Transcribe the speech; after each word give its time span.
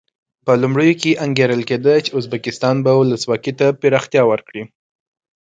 په 0.45 0.51
لومړیو 0.61 0.95
کې 1.01 1.19
انګېرل 1.25 1.61
کېده 1.69 1.95
چې 2.03 2.09
ازبکستان 2.19 2.75
به 2.85 2.91
ولسواکي 2.95 3.53
ته 3.59 3.67
پراختیا 3.81 4.23
ورکړي. 4.31 4.63